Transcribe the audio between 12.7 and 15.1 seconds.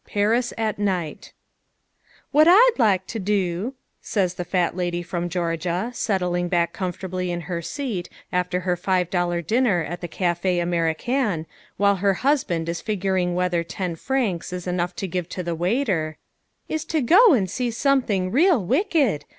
figuring whether ten francs is enough to